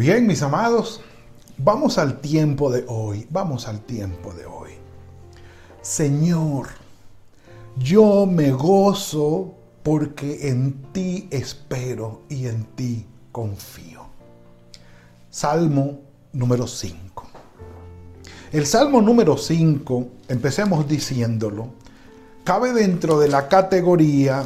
[0.00, 1.02] Bien, mis amados,
[1.58, 4.70] vamos al tiempo de hoy, vamos al tiempo de hoy.
[5.82, 6.68] Señor,
[7.76, 14.06] yo me gozo porque en ti espero y en ti confío.
[15.28, 16.00] Salmo
[16.32, 17.26] número 5.
[18.52, 21.74] El Salmo número 5, empecemos diciéndolo,
[22.42, 24.44] cabe dentro de la categoría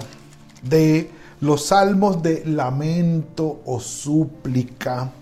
[0.62, 5.12] de los salmos de lamento o súplica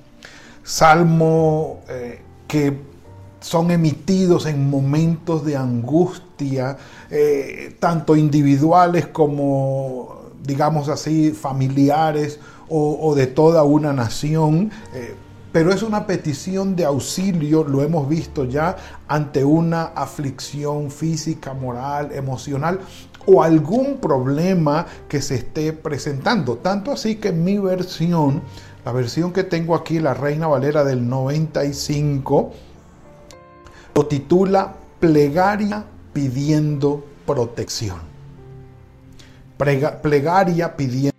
[0.62, 2.92] salmo eh, que
[3.40, 6.76] son emitidos en momentos de angustia,
[7.10, 12.38] eh, tanto individuales como, digamos así, familiares
[12.68, 14.70] o, de toda una nación.
[14.94, 15.14] Eh,
[15.52, 18.76] pero es una petición de auxilio, lo hemos visto ya,
[19.06, 22.80] ante una aflicción física, moral, emocional
[23.26, 26.56] o algún problema que se esté presentando.
[26.56, 28.42] Tanto así que en mi versión
[28.84, 32.52] la versión que tengo aquí, la Reina Valera del 95,
[33.94, 38.00] lo titula Plegaria pidiendo protección.
[40.02, 41.11] plegaria pidiendo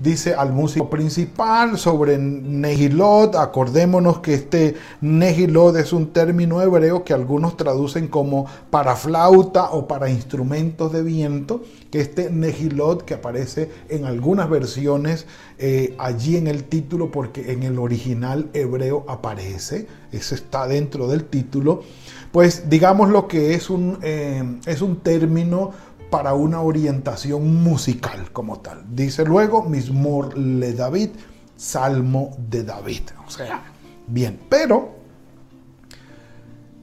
[0.00, 3.36] dice al músico principal sobre Nehilot.
[3.36, 9.86] Acordémonos que este Nehilot es un término hebreo que algunos traducen como para flauta o
[9.86, 11.62] para instrumentos de viento.
[11.90, 15.26] Que este Nehilot que aparece en algunas versiones
[15.58, 21.24] eh, allí en el título, porque en el original hebreo aparece, ese está dentro del
[21.24, 21.82] título.
[22.30, 25.70] Pues digamos lo que es un, eh, es un término
[26.10, 28.84] para una orientación musical como tal.
[28.90, 31.10] Dice luego, Mismor le David,
[31.56, 33.02] Salmo de David.
[33.26, 33.62] O sea,
[34.06, 34.94] bien, pero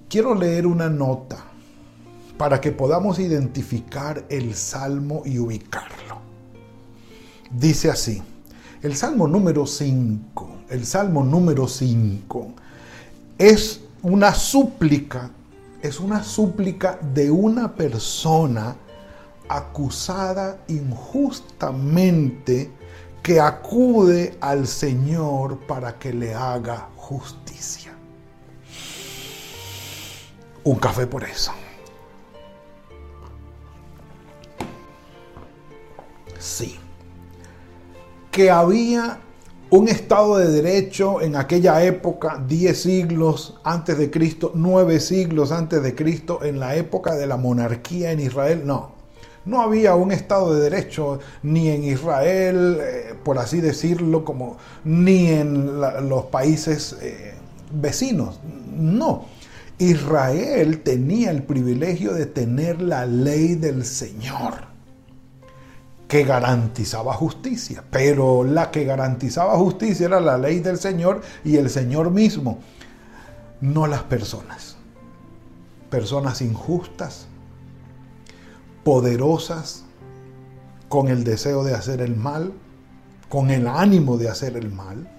[0.10, 1.38] quiero leer una nota
[2.38, 6.20] para que podamos identificar el salmo y ubicarlo.
[7.52, 8.22] Dice así,
[8.82, 12.52] el salmo número 5, el salmo número 5
[13.38, 15.30] es una súplica,
[15.82, 18.76] es una súplica de una persona
[19.50, 22.72] acusada injustamente
[23.22, 27.94] que acude al Señor para que le haga justicia.
[30.64, 31.52] Un café por eso.
[36.38, 36.78] Sí.
[38.32, 39.20] Que había
[39.70, 45.82] un Estado de Derecho en aquella época, 10 siglos antes de Cristo, 9 siglos antes
[45.82, 48.64] de Cristo, en la época de la monarquía en Israel.
[48.66, 48.93] No,
[49.46, 55.28] no había un Estado de Derecho ni en Israel, eh, por así decirlo, como ni
[55.28, 57.34] en los países eh,
[57.72, 58.40] vecinos.
[58.76, 59.26] No.
[59.80, 64.74] Israel tenía el privilegio de tener la ley del Señor
[66.08, 71.70] que garantizaba justicia, pero la que garantizaba justicia era la ley del Señor y el
[71.70, 72.60] Señor mismo,
[73.62, 74.78] no las personas.
[75.90, 77.28] Personas injustas,
[78.84, 79.86] poderosas
[80.90, 82.54] con el deseo de hacer el mal,
[83.30, 85.10] con el ánimo de hacer el mal,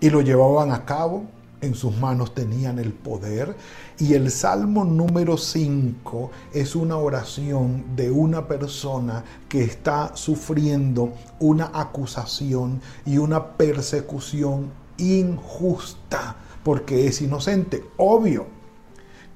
[0.00, 1.24] y lo llevaban a cabo,
[1.60, 3.56] en sus manos tenían el poder,
[3.98, 11.70] y el Salmo número 5 es una oración de una persona que está sufriendo una
[11.74, 18.57] acusación y una persecución injusta, porque es inocente, obvio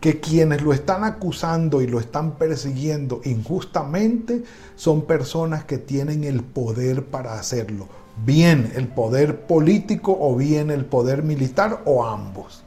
[0.02, 4.42] que quienes lo están acusando y lo están persiguiendo injustamente
[4.74, 7.86] son personas que tienen el poder para hacerlo.
[8.26, 12.65] Bien el poder político o bien el poder militar o ambos.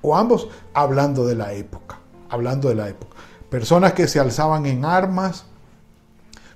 [0.00, 1.98] O ambos hablando de la época.
[2.30, 3.18] Hablando de la época.
[3.50, 5.44] Personas que se alzaban en armas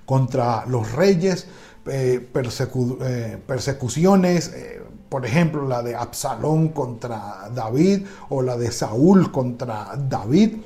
[0.07, 1.45] contra los reyes,
[1.85, 9.31] eh, eh, persecuciones, eh, por ejemplo, la de Absalón contra David o la de Saúl
[9.31, 10.57] contra David.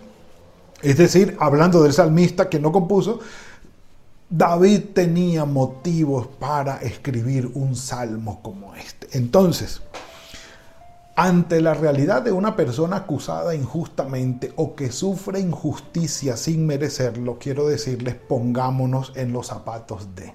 [0.81, 3.19] Es decir, hablando del salmista que no compuso,
[4.29, 9.17] David tenía motivos para escribir un salmo como este.
[9.17, 9.81] Entonces,
[11.15, 17.67] ante la realidad de una persona acusada injustamente o que sufre injusticia sin merecerlo, quiero
[17.67, 20.33] decirles, pongámonos en los zapatos de.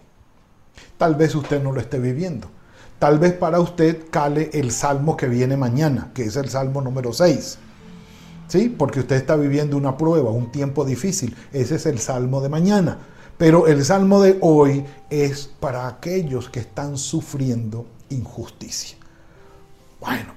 [0.99, 2.49] Tal vez usted no lo esté viviendo.
[2.98, 7.12] Tal vez para usted cale el salmo que viene mañana, que es el salmo número
[7.12, 7.58] 6.
[8.48, 8.69] ¿Sí?
[8.69, 11.37] Porque usted está viviendo una prueba, un tiempo difícil.
[11.52, 12.98] Ese es el salmo de mañana.
[13.37, 18.96] Pero el salmo de hoy es para aquellos que están sufriendo injusticia.
[20.00, 20.32] Bueno,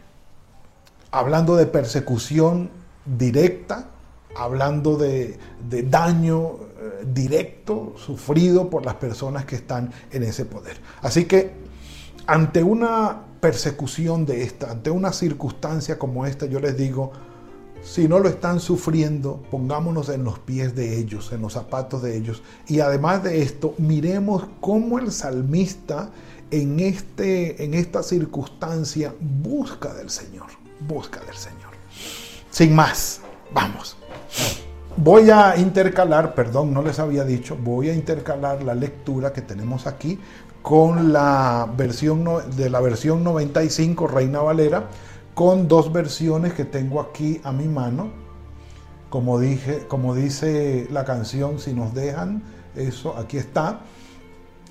[1.11, 2.69] hablando de persecución
[3.05, 3.87] directa,
[4.35, 5.39] hablando de,
[5.87, 10.77] daño eh, directo sufrido por las personas que están en ese poder.
[11.01, 11.68] Así que
[12.29, 17.11] ante una persecución de esta, ante una circunstancia como esta, yo les digo,
[17.81, 22.15] si no lo están sufriendo, pongámonos en los pies de ellos, en los zapatos de
[22.15, 22.43] ellos.
[22.67, 26.11] Y además de esto, miremos cómo el salmista
[26.51, 30.47] en, este, en esta circunstancia busca del Señor,
[30.87, 31.71] busca del Señor.
[32.51, 33.21] Sin más,
[33.55, 33.98] vamos.
[35.01, 39.87] Voy a intercalar, perdón, no les había dicho, voy a intercalar la lectura que tenemos
[39.87, 40.19] aquí
[40.61, 42.25] con la versión
[42.57, 44.89] de la versión 95 Reina Valera
[45.33, 48.11] con dos versiones que tengo aquí a mi mano.
[49.09, 52.43] Como dije, como dice la canción Si nos dejan,
[52.75, 53.79] eso aquí está.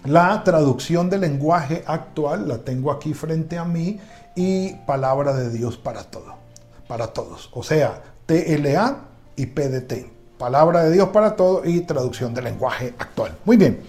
[0.04, 3.98] La traducción del lenguaje actual la tengo aquí frente a mí
[4.36, 6.34] y palabra de Dios para todo,
[6.86, 7.48] para todos.
[7.54, 9.04] O sea, TLA
[9.34, 10.17] y PDT.
[10.38, 13.36] Palabra de Dios para todo y traducción del lenguaje actual.
[13.44, 13.80] Muy bien.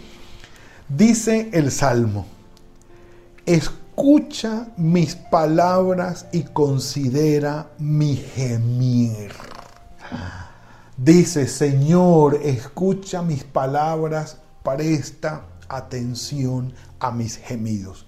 [0.88, 2.26] Dice el Salmo,
[3.46, 9.32] escucha mis palabras y considera mi gemir.
[10.98, 18.08] Dice, Señor, escucha mis palabras, presta atención a mis gemidos.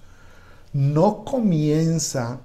[0.72, 2.40] No comienza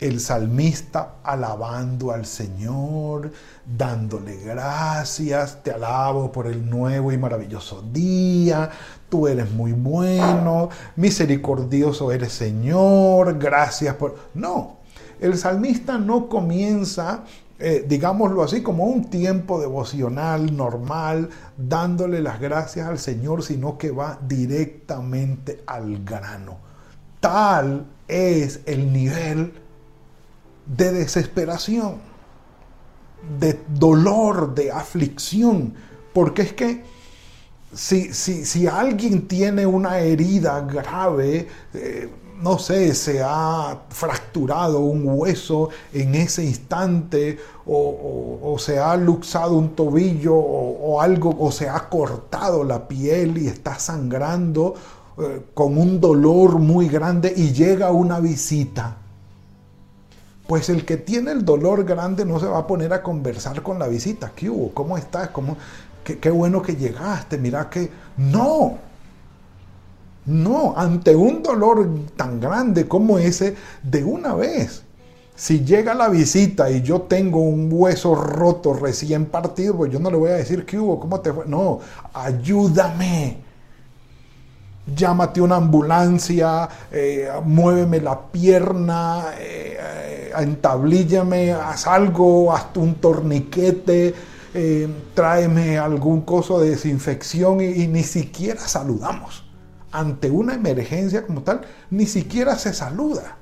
[0.00, 3.32] el salmista alabando al Señor,
[3.66, 8.70] dándole gracias, te alabo por el nuevo y maravilloso día,
[9.08, 14.16] tú eres muy bueno, misericordioso eres Señor, gracias por...
[14.34, 14.78] No,
[15.20, 17.24] el salmista no comienza,
[17.58, 23.90] eh, digámoslo así, como un tiempo devocional normal, dándole las gracias al Señor, sino que
[23.90, 26.58] va directamente al grano.
[27.18, 29.52] Tal es el nivel
[30.68, 31.96] de desesperación,
[33.38, 35.74] de dolor, de aflicción,
[36.12, 36.84] porque es que
[37.72, 42.08] si, si, alguien tiene una herida grave, eh,
[42.40, 49.74] no sé, se ha fracturado un hueso en ese instante o, se ha luxado un
[49.74, 54.74] tobillo o, algo o se ha cortado la piel y está sangrando
[55.18, 58.96] eh, con un dolor muy grande y llega una visita
[60.48, 63.78] pues el que tiene el dolor grande no se va a poner a conversar con
[63.78, 64.32] la visita.
[64.34, 64.72] ¿Qué hubo?
[64.72, 65.28] ¿Cómo estás?
[65.28, 65.58] ¿Cómo?
[66.02, 67.36] Qué, bueno que llegaste.
[67.36, 67.90] Mira que...
[68.16, 68.78] No.
[70.24, 71.86] No, ante un dolor
[72.16, 74.84] tan grande como ese, de una vez.
[75.36, 80.10] Si llega la visita y yo tengo un hueso roto recién partido, pues yo no
[80.10, 81.44] le voy a decir qué hubo, cómo te fue.
[81.44, 81.80] No,
[82.14, 83.47] ayúdame
[84.94, 94.14] llámate una ambulancia, eh, muéveme la pierna, eh, entablíllame, haz algo, haz un torniquete,
[94.54, 99.44] eh, tráeme algún coso de desinfección y, ni siquiera saludamos.
[99.90, 103.36] Ante una emergencia como tal, ni siquiera se saluda.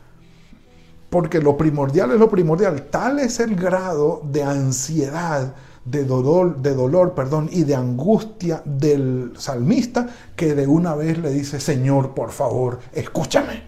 [1.11, 2.83] Porque lo primordial es lo primordial.
[2.91, 5.55] Tal es el grado de ansiedad
[5.87, 11.31] de dolor, de dolor perdón, y de angustia del salmista que de una vez le
[11.31, 13.63] dice, Señor, por favor, escúchame.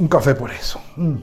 [0.00, 0.80] Un café por eso.
[0.96, 1.16] Mm.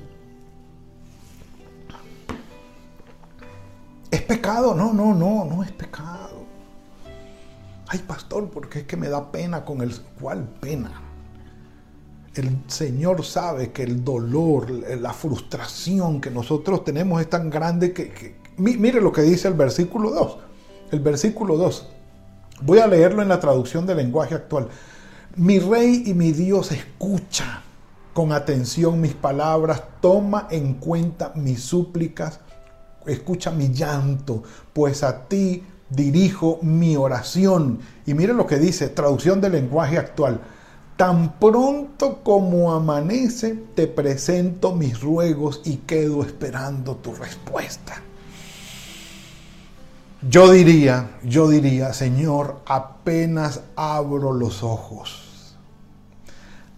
[4.12, 4.76] ¿Es pecado?
[4.76, 6.46] No, no, no, no es pecado.
[7.88, 9.94] Ay, pastor, porque es que me da pena con el...
[10.20, 11.02] ¿Cuál pena?
[12.36, 18.41] El Señor sabe que el dolor, la frustración que nosotros tenemos es tan grande que,
[18.62, 20.38] mire lo que dice el versículo 2.
[20.92, 21.88] El versículo 2.
[22.64, 24.68] Voy a leerlo en la traducción del lenguaje actual.
[25.36, 27.64] Mi rey y mi Dios escucha
[28.14, 32.40] con atención mis palabras, toma en cuenta mis súplicas,
[33.06, 37.80] escucha mi llanto, pues a ti dirijo mi oración.
[38.06, 40.40] Y mire lo que dice, traducción del lenguaje actual.
[40.98, 48.04] Tan pronto como amanece, te presento mis ruegos y quedo esperando tu respuesta.
[50.30, 55.58] Yo diría, yo diría, Señor, apenas abro los ojos.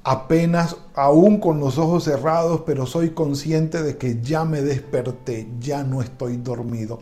[0.05, 5.83] Apenas, aún con los ojos cerrados, pero soy consciente de que ya me desperté, ya
[5.83, 6.99] no estoy dormido.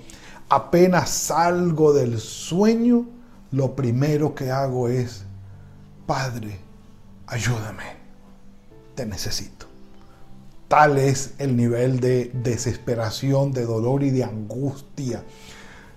[0.49, 3.05] Apenas salgo del sueño,
[3.51, 5.23] lo primero que hago es,
[6.07, 6.59] Padre,
[7.27, 8.01] ayúdame.
[8.95, 9.67] te necesito.
[10.67, 15.23] Tal es el nivel de desesperación, de dolor y de angustia.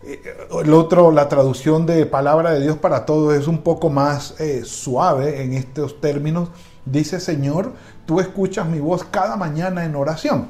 [0.07, 0.23] Eh,
[0.63, 4.63] el otro, la traducción de palabra de Dios para todos es un poco más eh,
[4.65, 6.51] suave en estos términos.
[6.85, 7.73] Dice, Señor,
[8.07, 10.47] tú escuchas mi voz cada mañana en oración.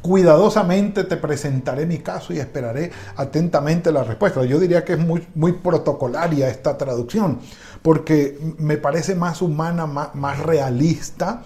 [0.00, 4.44] Cuidadosamente te presentaré mi caso y esperaré atentamente la respuesta.
[4.44, 7.40] Yo diría que es muy, muy protocolaria esta traducción,
[7.82, 11.42] porque me parece más humana, más realista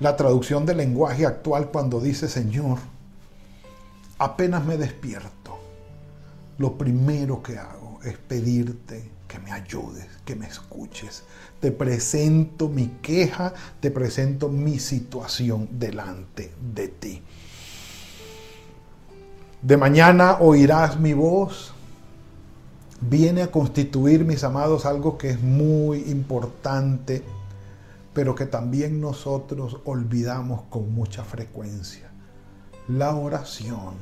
[0.00, 2.78] la traducción del lenguaje actual cuando dice, Señor,
[4.18, 5.59] apenas me despierto,
[6.60, 11.22] lo primero que hago es pedirte que me ayudes, que me escuches.
[11.58, 17.22] Te presento mi queja, te presento mi situación delante de ti.
[19.62, 21.72] De mañana oirás mi voz.
[23.00, 27.24] Viene a constituir, mis amados, algo que es muy importante
[28.12, 32.10] pero que también nosotros olvidamos con mucha frecuencia.
[32.88, 33.94] La oración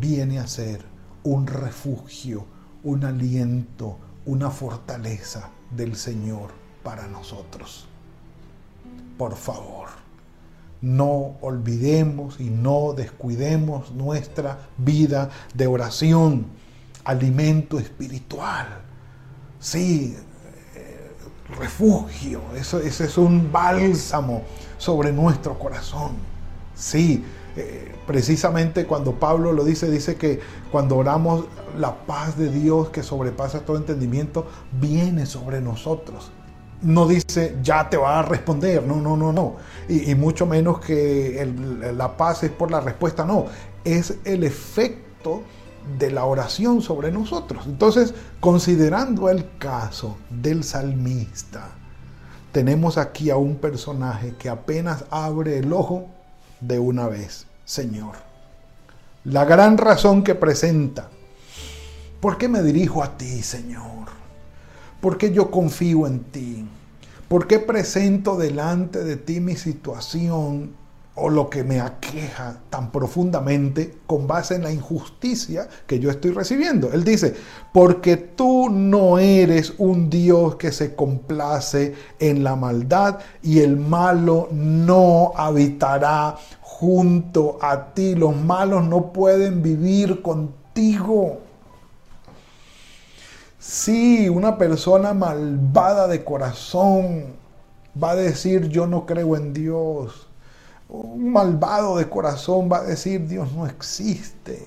[0.00, 0.84] viene a ser
[1.22, 2.44] un refugio,
[2.82, 6.50] un aliento, una fortaleza del Señor
[6.82, 7.86] para nosotros.
[9.18, 9.88] Por favor,
[10.80, 16.46] no olvidemos y no descuidemos nuestra vida de oración,
[17.04, 18.66] alimento espiritual.
[19.58, 20.16] Sí,
[21.58, 24.42] refugio, eso, ese es un bálsamo
[24.78, 26.12] sobre nuestro corazón.
[26.74, 27.24] Sí,
[27.60, 30.40] eh, precisamente cuando Pablo lo dice, dice que
[30.70, 31.44] cuando oramos,
[31.78, 34.46] la paz de Dios que sobrepasa todo entendimiento
[34.80, 36.30] viene sobre nosotros.
[36.82, 39.56] No dice, ya te va a responder, no, no, no, no.
[39.88, 41.46] Y, mucho menos que
[41.94, 43.46] la paz es por la respuesta, no.
[43.84, 45.42] Es el efecto
[45.98, 47.66] de la oración sobre nosotros.
[47.66, 51.68] Entonces, considerando el caso del salmista,
[52.52, 56.08] tenemos aquí a un personaje que apenas abre el ojo
[56.60, 58.16] de una vez, Señor.
[59.22, 61.08] La gran razón que presenta,
[62.18, 64.08] ¿por qué me dirijo a ti, Señor?
[65.00, 66.66] ¿Por qué yo confío en ti?
[67.28, 70.72] ¿Por qué presento delante de ti mi situación
[71.14, 76.30] o lo que me aqueja tan profundamente con base en la injusticia que yo estoy
[76.30, 76.92] recibiendo.
[76.92, 77.34] Él dice,
[77.72, 84.48] porque tú no eres un Dios que se complace en la maldad y el malo
[84.52, 88.14] no habitará junto a ti.
[88.14, 91.40] Los malos no pueden vivir contigo.
[93.58, 97.34] Si una persona malvada de corazón
[98.02, 100.29] va a decir yo no creo en Dios,
[100.90, 104.66] un malvado de corazón va a decir, Dios no existe.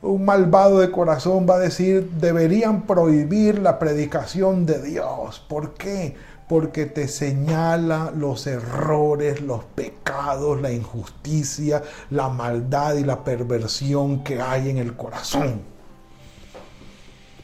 [0.00, 5.44] Un malvado de corazón va a decir, deberían prohibir la predicación de Dios.
[5.46, 6.16] ¿Por qué?
[6.48, 14.40] Porque te señala los errores, los pecados, la injusticia, la maldad y la perversión que
[14.40, 15.60] hay en el corazón.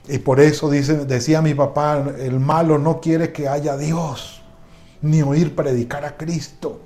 [0.08, 4.42] Y por eso dice, decía mi papá, el malo no quiere que haya Dios,
[5.00, 6.80] ni oír predicar a Cristo.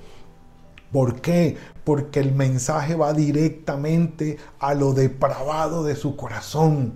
[0.97, 1.55] ¿Por qué?
[1.83, 6.93] Porque el mensaje va directamente a lo depravado de su corazón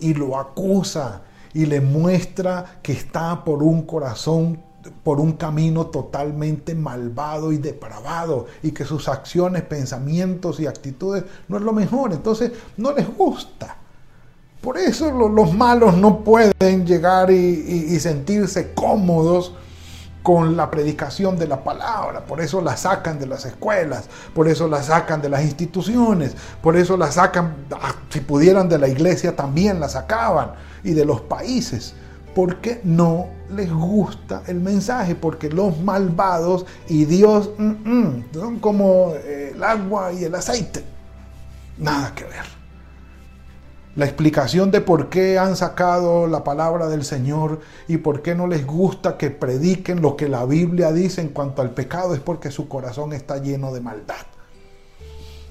[0.00, 1.22] y lo acusa
[1.54, 4.60] y le muestra que está por un corazón
[5.02, 11.56] por un camino totalmente malvado y depravado y que sus acciones, pensamientos y actitudes no
[11.56, 13.78] es lo mejor, entonces no les gusta.
[14.60, 19.54] Por eso los malos no pueden llegar y sentirse cómodos
[20.22, 22.24] con la predicación de la palabra.
[22.24, 26.76] Por eso la sacan de las escuelas, por eso la sacan de las instituciones, por
[26.76, 30.52] eso la sacan, ah, si pudieran, de la iglesia también la sacaban
[30.84, 31.94] y de los países.
[32.34, 39.12] Porque no les gusta el mensaje, porque los malvados y Dios mm, mm, son como
[39.26, 40.82] el agua y el aceite.
[41.76, 42.61] Nada que ver.
[43.94, 48.46] La explicación de por qué han sacado la palabra del Señor y por qué no
[48.46, 52.50] les gusta que prediquen lo que la Biblia dice en cuanto al pecado es porque
[52.50, 54.24] su corazón está lleno de maldad.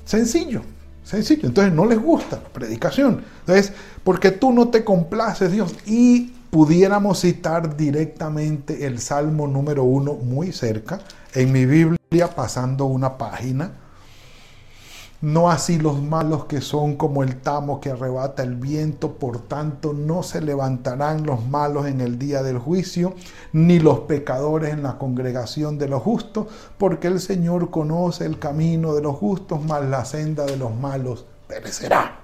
[0.05, 0.63] Sencillo,
[1.03, 1.47] sencillo.
[1.47, 3.23] Entonces no les gusta la predicación.
[3.41, 5.75] Entonces, porque tú no te complaces, Dios.
[5.85, 10.99] Y pudiéramos citar directamente el Salmo número uno muy cerca
[11.35, 13.80] en mi Biblia, pasando una página
[15.21, 19.93] no así los malos que son como el tamo que arrebata el viento, por tanto
[19.93, 23.13] no se levantarán los malos en el día del juicio,
[23.53, 26.47] ni los pecadores en la congregación de los justos,
[26.77, 31.25] porque el Señor conoce el camino de los justos, mas la senda de los malos
[31.47, 32.20] perecerá.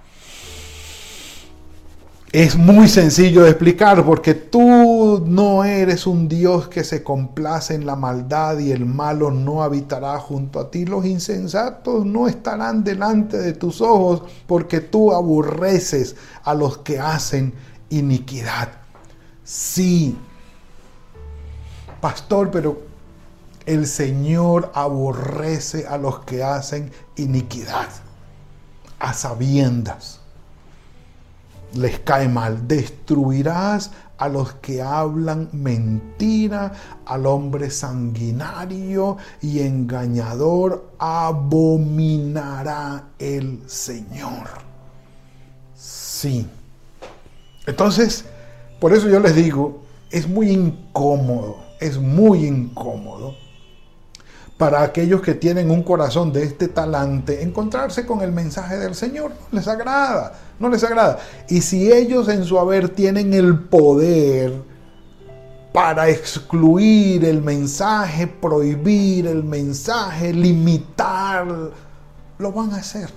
[2.43, 7.87] Es muy sencillo de explicar porque tú no eres un Dios que se complace en
[7.87, 10.85] la maldad y el malo no habitará junto a ti.
[10.85, 17.55] Los insensatos no estarán delante de tus ojos porque tú aborreces a los que hacen
[17.89, 18.69] iniquidad.
[19.43, 20.15] Sí,
[21.99, 22.83] pastor, pero
[23.65, 27.89] el Señor aborrece a los que hacen iniquidad
[28.99, 30.21] a sabiendas
[31.73, 32.67] les cae mal.
[32.67, 36.73] Destruirás a los que hablan mentira,
[37.05, 44.47] al hombre sanguinario y engañador, abominará el Señor.
[45.75, 46.47] Sí.
[47.67, 48.25] Entonces,
[48.79, 53.35] por eso yo les digo, es muy incómodo, es muy incómodo
[54.57, 59.31] para aquellos que tienen un corazón de este talante, encontrarse con el mensaje del Señor.
[59.51, 61.19] No les agrada, no les agrada.
[61.47, 64.53] Y si ellos en su haber tienen el poder
[65.71, 71.45] para excluir el mensaje, prohibir el mensaje, limitar,
[72.39, 73.11] lo van a hacer.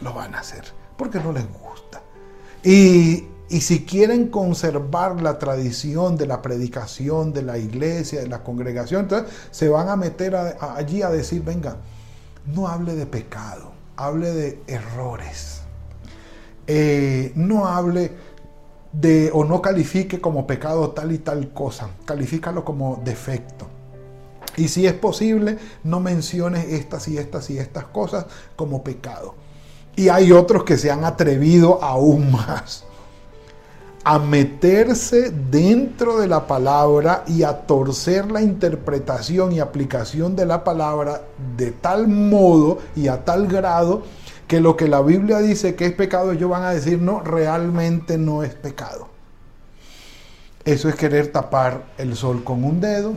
[0.00, 0.64] Lo van a hacer,
[0.96, 2.00] porque no les gusta.
[2.62, 8.42] Y y si quieren conservar la tradición de la predicación de la iglesia, de la
[8.42, 11.76] congregación, entonces se van a meter allí a decir, venga,
[12.46, 15.60] no hable de pecado, hable de errores.
[16.66, 18.12] Eh, no hable
[18.90, 23.66] de o no califique como pecado tal y tal cosa, califícalo como defecto.
[24.56, 28.24] Y si es posible, no mencione estas y estas y estas cosas
[28.56, 29.34] como pecado.
[29.94, 32.86] Y hay otros que se han atrevido aún más
[34.04, 40.64] a meterse dentro de la palabra y a torcer la interpretación y aplicación de la
[40.64, 41.22] palabra
[41.56, 44.02] de tal modo y a tal grado
[44.48, 48.18] que lo que la Biblia dice que es pecado, ellos van a decir, no, realmente
[48.18, 49.08] no es pecado.
[50.64, 53.14] Eso es querer tapar el sol con un dedo,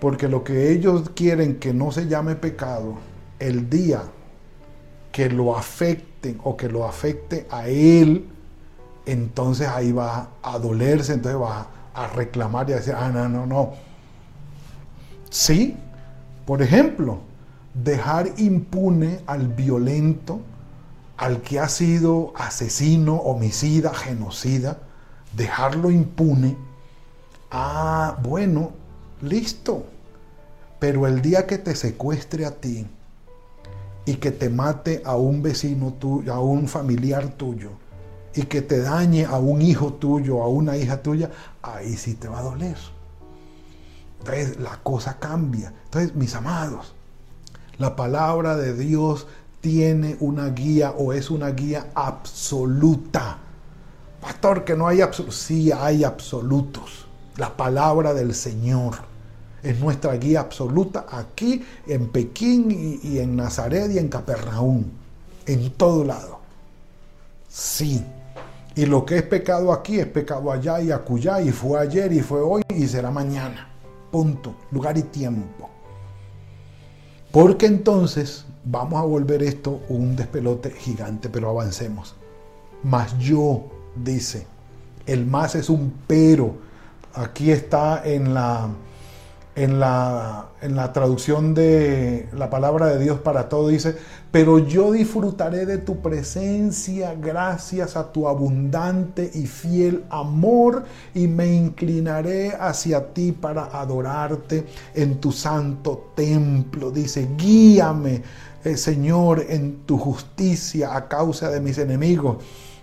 [0.00, 2.94] porque lo que ellos quieren que no se llame pecado,
[3.38, 4.04] el día
[5.12, 8.28] que lo afecten o que lo afecte a él,
[9.06, 13.46] entonces ahí va a dolerse, entonces va a reclamar y a decir, ah, no, no,
[13.46, 13.72] no.
[15.30, 15.76] Sí,
[16.46, 17.20] por ejemplo,
[17.74, 20.40] dejar impune al violento,
[21.16, 24.78] al que ha sido asesino, homicida, genocida,
[25.36, 26.56] dejarlo impune.
[27.50, 28.72] Ah, bueno,
[29.20, 29.86] listo.
[30.78, 32.86] Pero el día que te secuestre a ti
[34.04, 37.70] y que te mate a un vecino tuyo, a un familiar tuyo,
[38.34, 41.30] y que te dañe a un hijo tuyo, a una hija tuya,
[41.62, 42.76] ahí sí te va a doler.
[44.20, 45.72] Entonces la cosa cambia.
[45.84, 46.94] Entonces, mis amados,
[47.78, 49.26] la palabra de Dios
[49.60, 53.38] tiene una guía o es una guía absoluta.
[54.20, 55.36] Pastor, que no hay absolutos.
[55.36, 57.06] Sí hay absolutos.
[57.36, 58.94] La palabra del Señor
[59.62, 64.84] es nuestra guía absoluta aquí en Pekín y, y en Nazaret y en Capernaum.
[65.46, 66.38] En todo lado.
[67.48, 68.04] Sí.
[68.74, 72.20] Y lo que es pecado aquí es pecado allá y acullá, y fue ayer y
[72.20, 73.68] fue hoy y será mañana.
[74.10, 74.54] Punto.
[74.70, 75.68] Lugar y tiempo.
[77.30, 82.14] Porque entonces vamos a volver esto un despelote gigante, pero avancemos.
[82.82, 83.64] Mas yo,
[83.96, 84.46] dice,
[85.06, 86.54] el más es un pero.
[87.14, 88.68] Aquí está en la
[89.54, 93.96] en la, en la traducción de la palabra de Dios para todo, dice,
[94.30, 100.84] pero yo disfrutaré de tu presencia gracias a tu abundante y fiel amor
[101.14, 106.90] y me inclinaré hacia ti para adorarte en tu santo templo.
[106.90, 108.22] Dice, guíame,
[108.64, 112.38] eh, Señor, en tu justicia a causa de mis enemigos.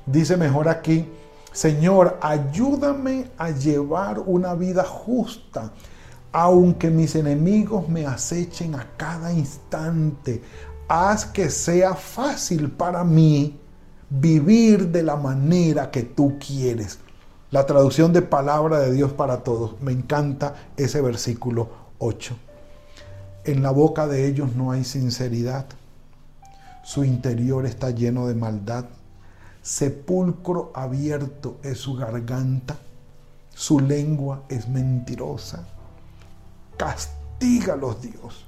[0.05, 1.07] Dice mejor aquí,
[1.51, 5.71] Señor, ayúdame a llevar una vida justa
[6.31, 10.41] aunque mis enemigos me acechen a cada instante,
[10.87, 13.59] haz que sea fácil para mí
[14.09, 16.99] vivir de la manera que tú quieres.
[17.51, 19.81] La traducción de palabra de Dios para todos.
[19.81, 22.35] Me encanta ese versículo 8.
[23.45, 25.65] En la boca de ellos no hay sinceridad.
[26.83, 28.85] Su interior está lleno de maldad.
[29.63, 32.77] Sepulcro abierto es su garganta.
[33.55, 35.65] Su lengua es mentirosa
[36.79, 38.45] castígalos Dios.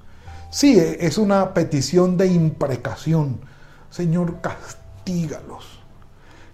[0.49, 3.41] Sí, es una petición de imprecación.
[3.89, 5.79] Señor, castígalos.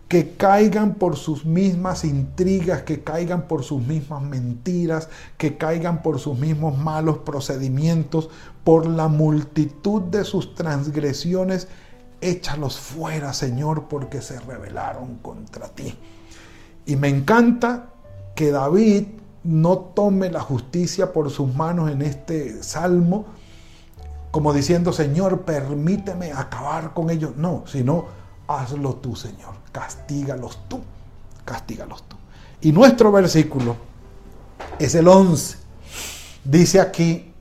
[0.08, 6.20] Que caigan por sus mismas intrigas, que caigan por sus mismas mentiras, que caigan por
[6.20, 8.30] sus mismos malos procedimientos,
[8.64, 11.68] por la multitud de sus transgresiones.
[12.22, 15.94] Échalos fuera, Señor, porque se rebelaron contra ti.
[16.86, 17.90] Y me encanta
[18.34, 19.08] que David
[19.48, 23.26] no tome la justicia por sus manos en este salmo,
[24.30, 27.38] como diciendo, Señor, permíteme acabar con ellos.
[27.38, 28.06] No, sino
[28.48, 29.56] hazlo tú, Señor.
[29.72, 30.82] Castígalos tú.
[31.46, 32.18] Castígalos tú.
[32.60, 33.78] Y nuestro versículo
[34.78, 35.58] es el 11.
[36.44, 37.32] Dice aquí,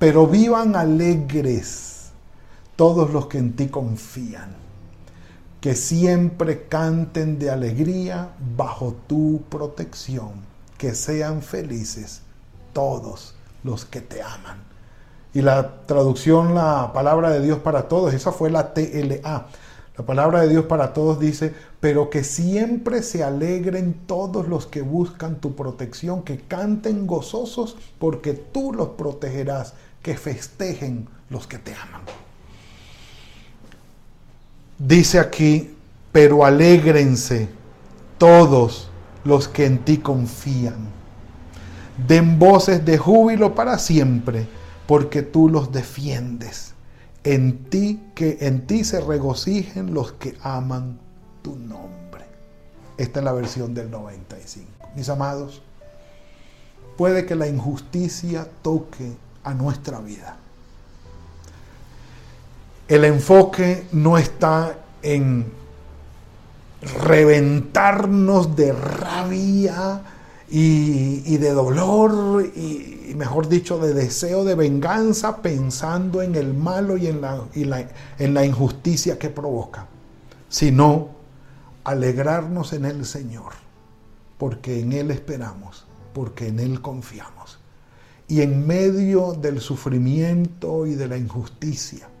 [0.00, 2.10] pero vivan alegres
[2.74, 4.56] todos los que en ti confían,
[5.62, 10.32] que siempre canten de alegría bajo tu protección,
[10.76, 12.22] que sean felices
[12.72, 14.64] todos los que te aman.
[15.32, 19.46] Y la traducción, la palabra de Dios para todos, esa fue la TLA.
[19.96, 24.82] La palabra de Dios para todos dice, pero que siempre se alegren todos los que
[24.82, 31.72] buscan tu protección, que canten gozosos porque tú los protegerás que festejen los que te
[31.72, 32.02] aman.
[34.84, 35.76] Dice aquí,
[36.10, 37.48] pero alégrense
[38.18, 38.90] todos
[39.22, 40.88] los que en ti confían.
[42.08, 44.48] Den voces de júbilo para siempre,
[44.88, 46.74] porque tú los defiendes.
[47.22, 50.98] En ti que en ti se regocijen los que aman
[51.42, 52.24] tu nombre.
[52.98, 54.66] Esta es la versión del 95.
[54.96, 55.62] Mis amados,
[56.96, 59.12] puede que la injusticia toque
[59.44, 60.38] a nuestra vida.
[62.92, 65.46] El enfoque no está en
[67.00, 70.02] reventarnos de rabia
[70.50, 77.06] y, de dolor y, mejor dicho, de deseo de venganza pensando en el malo y
[77.06, 79.86] en la, injusticia que provoca,
[80.50, 81.12] sino
[81.84, 83.54] alegrarnos en el Señor,
[84.36, 87.58] porque en Él esperamos, porque en Él confiamos
[88.28, 92.11] y en medio del sufrimiento y de la injusticia.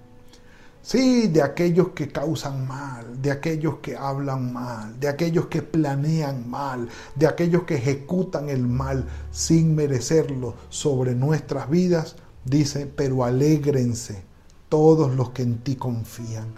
[0.82, 6.50] Sí, de aquellos que causan mal, de aquellos que hablan mal, de aquellos que planean
[6.50, 14.24] mal, de aquellos que ejecutan el mal sin merecerlo sobre nuestras vidas, dice, pero alégrense
[14.68, 16.48] todos los que en ti confían.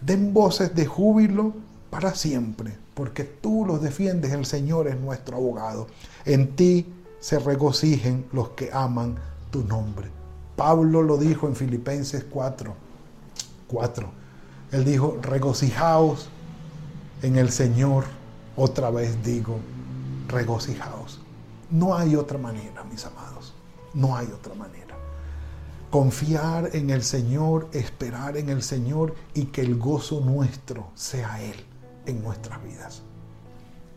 [0.00, 1.52] Den voces de júbilo
[1.90, 5.88] para siempre, porque tú los defiendes, el Señor es nuestro abogado.
[6.24, 6.86] En ti
[7.18, 9.16] se regocijen los que aman
[9.50, 10.08] tu nombre.
[10.54, 12.81] Pablo lo dijo en Filipenses 4,
[13.72, 14.08] 4.
[14.70, 16.28] Él dijo, regocijaos
[17.22, 18.04] en el Señor.
[18.54, 19.58] Otra vez digo,
[20.28, 21.20] regocijaos.
[21.70, 23.54] No hay otra manera, mis amados.
[23.94, 24.96] No hay otra manera.
[25.90, 31.56] Confiar en el Señor, esperar en el Señor y que el gozo nuestro sea Él
[32.06, 33.02] en nuestras vidas.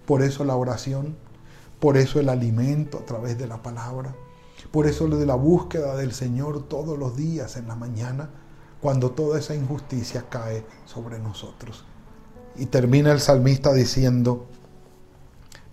[0.05, 1.15] Por eso la oración
[1.79, 4.15] por eso el alimento a través de la palabra.
[4.71, 8.29] Por eso lo de la búsqueda del Señor todos los días en la mañana,
[8.85, 11.83] cuando toda esa injusticia cae sobre nosotros.
[12.55, 14.45] Y termina el salmista diciendo,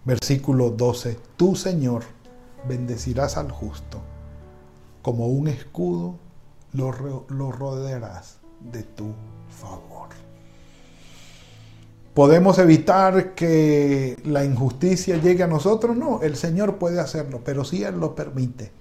[0.07, 2.05] versículo 12, tú Señor
[2.67, 4.01] bendecirás al justo,
[5.03, 6.15] como un escudo
[6.73, 9.13] lo, lo rodearás de tu
[9.61, 10.09] favor.
[12.15, 15.99] ¿Podemos evitar que la injusticia llegue a nosotros?
[15.99, 18.73] No, el Señor puede hacerlo, pero si Él lo permite,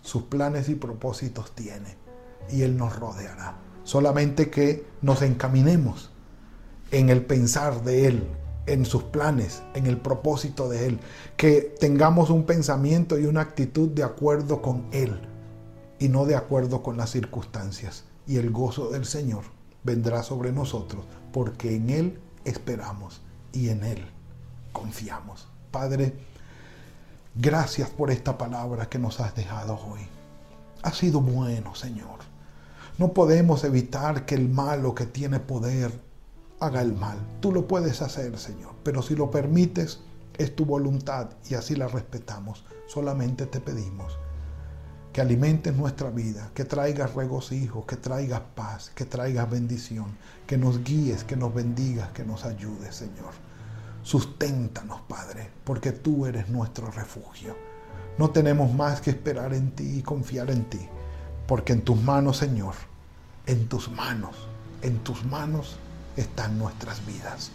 [0.00, 2.03] sus planes y propósitos tiene
[2.50, 3.56] y Él nos rodeará.
[3.84, 6.10] Solamente que nos encaminemos
[6.90, 8.26] en el pensar de Él,
[8.66, 11.00] en sus planes, en el propósito de Él,
[11.36, 15.20] que tengamos un pensamiento y una actitud de acuerdo con Él
[15.98, 18.04] y no de acuerdo con las circunstancias.
[18.26, 19.44] Y el gozo del Señor
[19.82, 23.20] vendrá sobre nosotros, porque en Él esperamos
[23.52, 24.04] y en Él
[24.72, 25.48] confiamos.
[25.70, 26.14] Padre,
[27.34, 30.00] gracias por esta palabra que nos has dejado hoy.
[30.82, 32.33] Ha sido bueno, Señor.
[32.96, 35.90] No podemos evitar que el malo que tiene poder
[36.60, 37.18] haga el mal.
[37.40, 40.00] Tú lo puedes hacer, Señor, pero si lo permites,
[40.38, 42.64] es tu voluntad y así la respetamos.
[42.86, 44.16] Solamente te pedimos
[45.12, 50.82] que alimentes nuestra vida, que traigas regocijo, que traigas paz, que traigas bendición, que nos
[50.82, 53.32] guíes, que nos bendigas, que nos ayudes, Señor.
[54.02, 57.56] Susténtanos, Padre, porque tú eres nuestro refugio.
[58.18, 60.80] No tenemos más que esperar en ti y confiar en ti,
[61.46, 62.74] porque en tus manos, Señor,
[63.46, 64.36] en tus manos,
[64.82, 65.76] en tus manos
[66.16, 67.50] están nuestras vidas.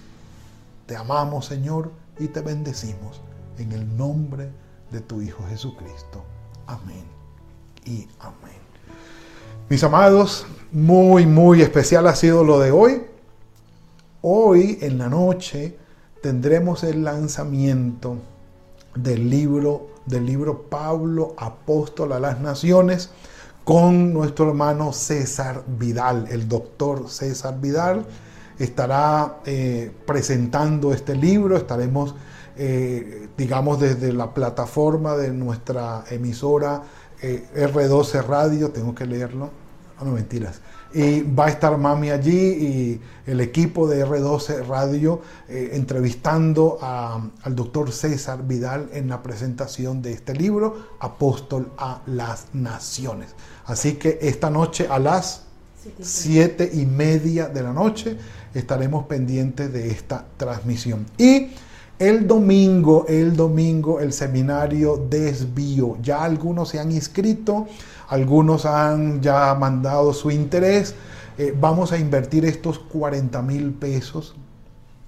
[0.85, 3.21] Te amamos, Señor, y te bendecimos
[3.57, 4.49] en el nombre
[4.91, 6.23] de tu Hijo Jesucristo.
[6.67, 7.03] Amén
[7.85, 8.59] y amén.
[9.69, 13.03] Mis amados, muy, muy especial ha sido lo de hoy.
[14.21, 15.77] Hoy en la noche
[16.21, 18.17] tendremos el lanzamiento
[18.95, 23.11] del libro, del libro Pablo, apóstol a las naciones,
[23.69, 28.03] con nuestro hermano César Vidal, el doctor César Vidal.
[28.57, 32.15] estará eh, presentando este libro, estaremos,
[32.57, 36.81] eh, digamos, desde la plataforma de nuestra emisora
[37.21, 39.51] R12 Radio, tengo que leerlo,
[40.05, 40.61] no mentiras,
[40.93, 47.55] y va a estar Mami allí y el equipo de R12 Radio eh, entrevistando al
[47.55, 53.35] doctor César Vidal en la presentación de este libro, Apóstol a las Naciones.
[53.65, 55.43] Así que esta noche a las
[56.01, 58.17] siete y media de la noche
[58.53, 61.05] estaremos pendientes de esta transmisión.
[61.17, 61.51] Y
[61.99, 65.97] el domingo, el domingo, el seminario Desvío.
[66.01, 67.67] Ya algunos se han inscrito
[68.09, 70.95] algunos han ya mandado su interés.
[71.37, 74.35] Eh, vamos a invertir estos 40 mil pesos.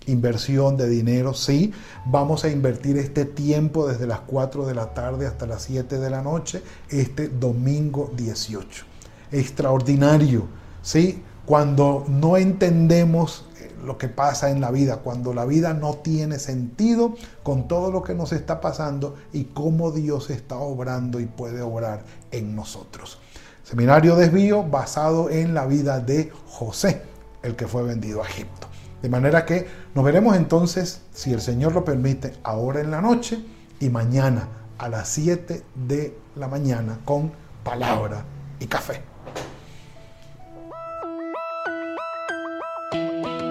[0.05, 1.73] Inversión de dinero, sí.
[2.05, 6.09] Vamos a invertir este tiempo desde las 4 de la tarde hasta las 7 de
[6.09, 8.85] la noche, este domingo 18.
[9.31, 10.45] Extraordinario,
[10.81, 11.23] ¿sí?
[11.45, 13.45] Cuando no entendemos
[13.83, 18.03] lo que pasa en la vida, cuando la vida no tiene sentido con todo lo
[18.03, 23.19] que nos está pasando y cómo Dios está obrando y puede obrar en nosotros.
[23.63, 27.01] Seminario Desvío basado en la vida de José,
[27.41, 28.67] el que fue vendido a Egipto.
[29.01, 33.43] De manera que nos veremos entonces, si el Señor lo permite, ahora en la noche
[33.79, 37.31] y mañana a las 7 de la mañana con
[37.63, 38.23] palabra
[38.59, 39.10] y café.